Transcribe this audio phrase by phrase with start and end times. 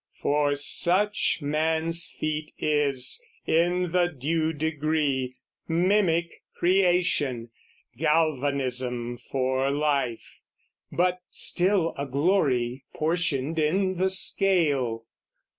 [0.19, 5.35] For such man's feat is, in the due degree,
[5.67, 7.51] Mimic creation,
[7.97, 10.39] galvanism for life,
[10.91, 15.05] But still a glory portioned in the scale.